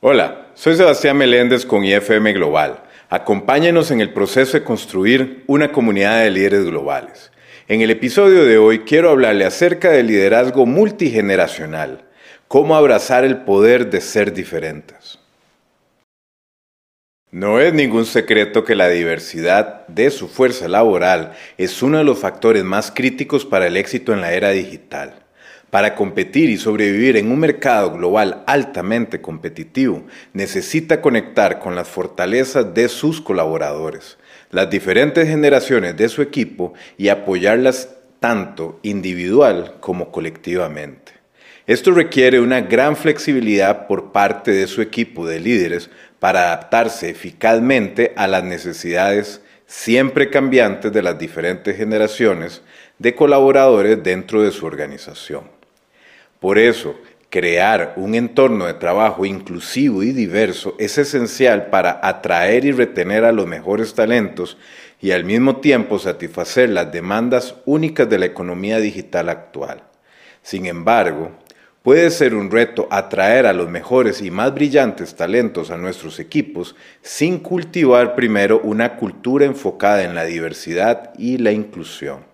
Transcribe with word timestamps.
Hola, 0.00 0.46
soy 0.54 0.76
Sebastián 0.76 1.16
Meléndez 1.16 1.66
con 1.66 1.82
IFM 1.82 2.32
Global. 2.32 2.84
Acompáñenos 3.08 3.90
en 3.90 4.00
el 4.00 4.12
proceso 4.12 4.56
de 4.56 4.62
construir 4.62 5.42
una 5.48 5.72
comunidad 5.72 6.22
de 6.22 6.30
líderes 6.30 6.66
globales. 6.66 7.32
En 7.66 7.80
el 7.80 7.90
episodio 7.90 8.44
de 8.44 8.58
hoy 8.58 8.84
quiero 8.84 9.10
hablarle 9.10 9.44
acerca 9.44 9.90
del 9.90 10.06
liderazgo 10.06 10.66
multigeneracional, 10.66 12.04
cómo 12.46 12.76
abrazar 12.76 13.24
el 13.24 13.38
poder 13.38 13.90
de 13.90 14.00
ser 14.00 14.32
diferentes. 14.32 15.18
No 17.32 17.58
es 17.58 17.74
ningún 17.74 18.06
secreto 18.06 18.62
que 18.62 18.76
la 18.76 18.88
diversidad 18.88 19.84
de 19.88 20.12
su 20.12 20.28
fuerza 20.28 20.68
laboral 20.68 21.32
es 21.56 21.82
uno 21.82 21.98
de 21.98 22.04
los 22.04 22.20
factores 22.20 22.62
más 22.62 22.92
críticos 22.92 23.44
para 23.44 23.66
el 23.66 23.76
éxito 23.76 24.12
en 24.12 24.20
la 24.20 24.32
era 24.32 24.50
digital. 24.50 25.24
Para 25.70 25.94
competir 25.94 26.48
y 26.48 26.56
sobrevivir 26.56 27.18
en 27.18 27.30
un 27.30 27.40
mercado 27.40 27.92
global 27.92 28.42
altamente 28.46 29.20
competitivo, 29.20 30.02
necesita 30.32 31.02
conectar 31.02 31.58
con 31.58 31.74
las 31.74 31.88
fortalezas 31.88 32.72
de 32.72 32.88
sus 32.88 33.20
colaboradores, 33.20 34.16
las 34.50 34.70
diferentes 34.70 35.28
generaciones 35.28 35.94
de 35.94 36.08
su 36.08 36.22
equipo 36.22 36.72
y 36.96 37.08
apoyarlas 37.08 37.90
tanto 38.18 38.80
individual 38.82 39.74
como 39.80 40.10
colectivamente. 40.10 41.12
Esto 41.66 41.90
requiere 41.90 42.40
una 42.40 42.62
gran 42.62 42.96
flexibilidad 42.96 43.86
por 43.86 44.10
parte 44.10 44.52
de 44.52 44.66
su 44.68 44.80
equipo 44.80 45.26
de 45.26 45.38
líderes 45.38 45.90
para 46.18 46.44
adaptarse 46.44 47.10
eficazmente 47.10 48.14
a 48.16 48.26
las 48.26 48.42
necesidades 48.42 49.42
siempre 49.66 50.30
cambiantes 50.30 50.90
de 50.94 51.02
las 51.02 51.18
diferentes 51.18 51.76
generaciones 51.76 52.62
de 52.98 53.14
colaboradores 53.14 54.02
dentro 54.02 54.42
de 54.42 54.50
su 54.50 54.64
organización. 54.64 55.57
Por 56.40 56.58
eso, 56.58 56.94
crear 57.30 57.94
un 57.96 58.14
entorno 58.14 58.66
de 58.66 58.74
trabajo 58.74 59.26
inclusivo 59.26 60.02
y 60.02 60.12
diverso 60.12 60.74
es 60.78 60.96
esencial 60.98 61.66
para 61.66 62.00
atraer 62.02 62.64
y 62.64 62.72
retener 62.72 63.24
a 63.24 63.32
los 63.32 63.46
mejores 63.46 63.94
talentos 63.94 64.56
y 65.00 65.10
al 65.10 65.24
mismo 65.24 65.56
tiempo 65.56 65.98
satisfacer 65.98 66.70
las 66.70 66.90
demandas 66.90 67.56
únicas 67.66 68.08
de 68.08 68.18
la 68.18 68.26
economía 68.26 68.78
digital 68.78 69.28
actual. 69.28 69.82
Sin 70.42 70.66
embargo, 70.66 71.32
puede 71.82 72.10
ser 72.10 72.34
un 72.34 72.50
reto 72.50 72.88
atraer 72.90 73.46
a 73.46 73.52
los 73.52 73.68
mejores 73.68 74.22
y 74.22 74.30
más 74.30 74.54
brillantes 74.54 75.14
talentos 75.14 75.70
a 75.70 75.76
nuestros 75.76 76.18
equipos 76.20 76.74
sin 77.02 77.38
cultivar 77.38 78.14
primero 78.14 78.60
una 78.60 78.96
cultura 78.96 79.44
enfocada 79.44 80.04
en 80.04 80.14
la 80.14 80.24
diversidad 80.24 81.12
y 81.18 81.38
la 81.38 81.52
inclusión. 81.52 82.24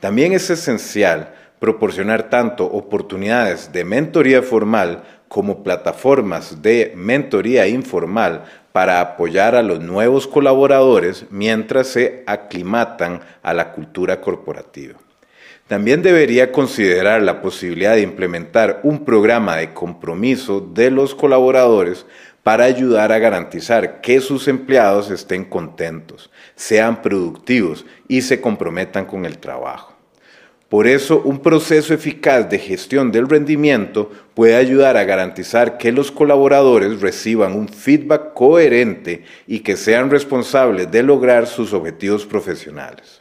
También 0.00 0.32
es 0.32 0.50
esencial 0.50 1.34
proporcionar 1.62 2.28
tanto 2.28 2.64
oportunidades 2.64 3.70
de 3.70 3.84
mentoría 3.84 4.42
formal 4.42 5.04
como 5.28 5.62
plataformas 5.62 6.60
de 6.60 6.92
mentoría 6.96 7.68
informal 7.68 8.42
para 8.72 9.00
apoyar 9.00 9.54
a 9.54 9.62
los 9.62 9.78
nuevos 9.78 10.26
colaboradores 10.26 11.24
mientras 11.30 11.86
se 11.86 12.24
aclimatan 12.26 13.20
a 13.44 13.54
la 13.54 13.70
cultura 13.70 14.20
corporativa. 14.20 14.98
También 15.68 16.02
debería 16.02 16.50
considerar 16.50 17.22
la 17.22 17.40
posibilidad 17.40 17.94
de 17.94 18.02
implementar 18.02 18.80
un 18.82 19.04
programa 19.04 19.54
de 19.54 19.72
compromiso 19.72 20.58
de 20.60 20.90
los 20.90 21.14
colaboradores 21.14 22.06
para 22.42 22.64
ayudar 22.64 23.12
a 23.12 23.20
garantizar 23.20 24.00
que 24.00 24.18
sus 24.18 24.48
empleados 24.48 25.12
estén 25.12 25.44
contentos, 25.44 26.28
sean 26.56 27.02
productivos 27.02 27.86
y 28.08 28.22
se 28.22 28.40
comprometan 28.40 29.04
con 29.04 29.24
el 29.26 29.38
trabajo. 29.38 29.91
Por 30.72 30.86
eso, 30.86 31.20
un 31.26 31.40
proceso 31.40 31.92
eficaz 31.92 32.48
de 32.48 32.58
gestión 32.58 33.12
del 33.12 33.28
rendimiento 33.28 34.10
puede 34.32 34.56
ayudar 34.56 34.96
a 34.96 35.04
garantizar 35.04 35.76
que 35.76 35.92
los 35.92 36.10
colaboradores 36.10 37.02
reciban 37.02 37.52
un 37.52 37.68
feedback 37.68 38.32
coherente 38.32 39.22
y 39.46 39.60
que 39.60 39.76
sean 39.76 40.10
responsables 40.10 40.90
de 40.90 41.02
lograr 41.02 41.46
sus 41.46 41.74
objetivos 41.74 42.24
profesionales. 42.24 43.20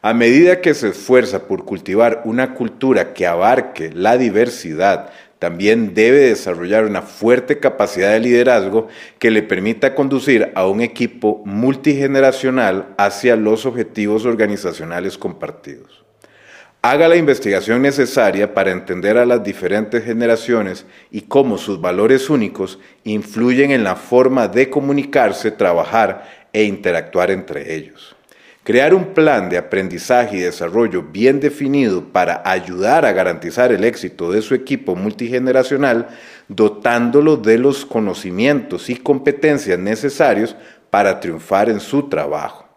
A 0.00 0.14
medida 0.14 0.62
que 0.62 0.72
se 0.72 0.88
esfuerza 0.88 1.46
por 1.46 1.66
cultivar 1.66 2.22
una 2.24 2.54
cultura 2.54 3.12
que 3.12 3.26
abarque 3.26 3.90
la 3.92 4.16
diversidad, 4.16 5.10
también 5.38 5.92
debe 5.92 6.20
desarrollar 6.20 6.86
una 6.86 7.02
fuerte 7.02 7.58
capacidad 7.58 8.12
de 8.12 8.20
liderazgo 8.20 8.88
que 9.18 9.30
le 9.30 9.42
permita 9.42 9.94
conducir 9.94 10.52
a 10.54 10.66
un 10.66 10.80
equipo 10.80 11.42
multigeneracional 11.44 12.94
hacia 12.96 13.36
los 13.36 13.66
objetivos 13.66 14.24
organizacionales 14.24 15.18
compartidos. 15.18 15.97
Haga 16.80 17.08
la 17.08 17.16
investigación 17.16 17.82
necesaria 17.82 18.54
para 18.54 18.70
entender 18.70 19.18
a 19.18 19.26
las 19.26 19.42
diferentes 19.42 20.04
generaciones 20.04 20.86
y 21.10 21.22
cómo 21.22 21.58
sus 21.58 21.80
valores 21.80 22.30
únicos 22.30 22.78
influyen 23.02 23.72
en 23.72 23.82
la 23.82 23.96
forma 23.96 24.46
de 24.46 24.70
comunicarse, 24.70 25.50
trabajar 25.50 26.46
e 26.52 26.62
interactuar 26.62 27.32
entre 27.32 27.74
ellos. 27.74 28.14
Crear 28.62 28.94
un 28.94 29.06
plan 29.06 29.48
de 29.48 29.58
aprendizaje 29.58 30.36
y 30.36 30.40
desarrollo 30.40 31.02
bien 31.02 31.40
definido 31.40 32.04
para 32.04 32.42
ayudar 32.44 33.04
a 33.06 33.12
garantizar 33.12 33.72
el 33.72 33.82
éxito 33.82 34.30
de 34.30 34.40
su 34.40 34.54
equipo 34.54 34.94
multigeneracional, 34.94 36.06
dotándolo 36.46 37.36
de 37.36 37.58
los 37.58 37.84
conocimientos 37.84 38.88
y 38.88 38.96
competencias 38.96 39.80
necesarios 39.80 40.54
para 40.90 41.18
triunfar 41.18 41.70
en 41.70 41.80
su 41.80 42.08
trabajo. 42.08 42.68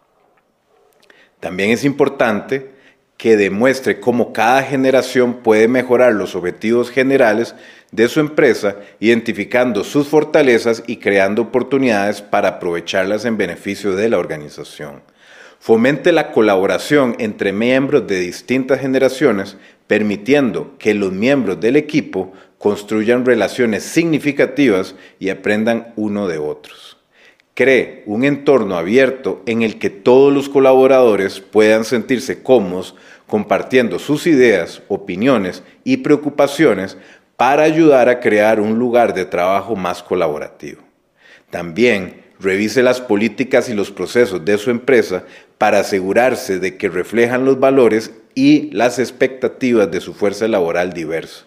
También 1.40 1.70
es 1.70 1.84
importante 1.84 2.81
que 3.22 3.38
demuestre 3.38 4.00
cómo 4.00 4.34
cada 4.34 4.64
generación 4.64 5.44
puede 5.44 5.68
mejorar 5.68 6.14
los 6.14 6.34
objetivos 6.34 6.90
generales 6.90 7.54
de 7.92 8.08
su 8.08 8.20
empresa, 8.20 8.78
identificando 9.00 9.84
sus 9.84 10.08
fortalezas 10.08 10.82
y 10.88 10.98
creando 10.98 11.44
oportunidades 11.44 12.24
para 12.24 12.48
aprovecharlas 12.48 13.26
en 13.26 13.38
beneficio 13.38 13.96
de 13.96 14.10
la 14.10 14.18
organización. 14.18 15.04
Fomente 15.60 16.12
la 16.12 16.32
colaboración 16.32 17.16
entre 17.20 17.54
miembros 17.54 18.08
de 18.08 18.20
distintas 18.20 18.82
generaciones, 18.82 19.56
permitiendo 19.86 20.76
que 20.80 20.96
los 20.96 21.12
miembros 21.12 21.60
del 21.60 21.76
equipo 21.76 22.34
construyan 22.58 23.24
relaciones 23.24 23.84
significativas 23.84 24.96
y 25.20 25.30
aprendan 25.30 25.94
uno 25.96 26.28
de 26.28 26.40
otros. 26.40 26.91
Cree 27.54 28.04
un 28.06 28.24
entorno 28.24 28.78
abierto 28.78 29.44
en 29.46 29.62
el 29.62 29.78
que 29.78 29.90
todos 29.90 30.34
los 30.34 30.48
colaboradores 30.48 31.40
puedan 31.42 31.84
sentirse 31.84 32.42
cómodos 32.42 32.96
compartiendo 33.28 34.00
sus 34.00 34.28
ideas, 34.28 34.82
opiniones 34.88 35.64
y 35.84 35.98
preocupaciones 35.98 36.98
para 37.38 37.64
ayudar 37.64 38.10
a 38.10 38.20
crear 38.20 38.60
un 38.60 38.78
lugar 38.78 39.14
de 39.14 39.26
trabajo 39.26 39.76
más 39.76 40.04
colaborativo. 40.04 40.82
También 41.50 42.24
revise 42.40 42.84
las 42.84 43.02
políticas 43.02 43.70
y 43.70 43.74
los 43.74 43.92
procesos 43.92 44.44
de 44.44 44.58
su 44.58 44.70
empresa 44.70 45.24
para 45.58 45.80
asegurarse 45.80 46.60
de 46.60 46.78
que 46.78 46.90
reflejan 46.90 47.46
los 47.46 47.60
valores 47.60 48.12
y 48.34 48.72
las 48.72 49.00
expectativas 49.00 49.92
de 49.92 50.02
su 50.02 50.14
fuerza 50.14 50.48
laboral 50.48 50.94
diversa. 50.94 51.46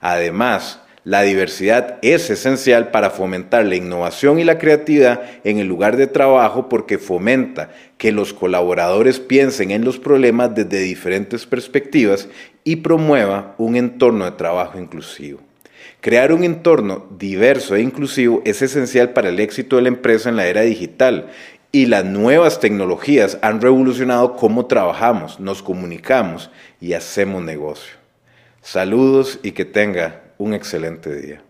Además, 0.00 0.80
la 1.04 1.20
diversidad 1.20 1.98
es 2.00 2.30
esencial 2.30 2.90
para 2.90 3.10
fomentar 3.10 3.66
la 3.66 3.76
innovación 3.76 4.38
y 4.38 4.44
la 4.44 4.56
creatividad 4.56 5.20
en 5.44 5.58
el 5.58 5.66
lugar 5.66 5.98
de 5.98 6.06
trabajo 6.06 6.70
porque 6.70 6.96
fomenta 6.96 7.70
que 7.98 8.10
los 8.10 8.32
colaboradores 8.32 9.20
piensen 9.20 9.70
en 9.70 9.84
los 9.84 9.98
problemas 9.98 10.54
desde 10.54 10.80
diferentes 10.80 11.44
perspectivas 11.44 12.30
y 12.64 12.76
promueva 12.76 13.54
un 13.58 13.76
entorno 13.76 14.24
de 14.24 14.30
trabajo 14.32 14.78
inclusivo. 14.78 15.40
Crear 16.00 16.32
un 16.32 16.42
entorno 16.42 17.06
diverso 17.18 17.76
e 17.76 17.82
inclusivo 17.82 18.40
es 18.46 18.62
esencial 18.62 19.10
para 19.10 19.28
el 19.28 19.40
éxito 19.40 19.76
de 19.76 19.82
la 19.82 19.88
empresa 19.88 20.30
en 20.30 20.36
la 20.36 20.46
era 20.46 20.62
digital 20.62 21.28
y 21.70 21.84
las 21.84 22.06
nuevas 22.06 22.60
tecnologías 22.60 23.36
han 23.42 23.60
revolucionado 23.60 24.36
cómo 24.36 24.64
trabajamos, 24.64 25.38
nos 25.38 25.62
comunicamos 25.62 26.50
y 26.80 26.94
hacemos 26.94 27.42
negocio. 27.42 27.92
Saludos 28.62 29.38
y 29.42 29.52
que 29.52 29.66
tenga 29.66 30.23
un 30.44 30.52
excelente 30.52 31.14
día. 31.14 31.42